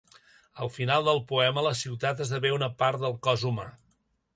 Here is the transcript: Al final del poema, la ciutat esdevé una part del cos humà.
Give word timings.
Al 0.65 0.71
final 0.77 1.05
del 1.11 1.21
poema, 1.33 1.65
la 1.67 1.75
ciutat 1.83 2.27
esdevé 2.29 2.55
una 2.59 2.75
part 2.83 3.05
del 3.07 3.19
cos 3.31 3.51
humà. 3.53 3.73